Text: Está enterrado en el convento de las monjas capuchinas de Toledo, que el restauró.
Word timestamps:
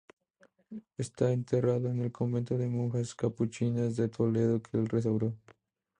Está 0.97 1.31
enterrado 1.31 1.87
en 1.89 2.01
el 2.01 2.11
convento 2.11 2.57
de 2.57 2.65
las 2.65 2.73
monjas 2.73 3.13
capuchinas 3.13 3.95
de 3.97 4.09
Toledo, 4.09 4.59
que 4.59 4.77
el 4.77 4.87
restauró. 4.89 5.37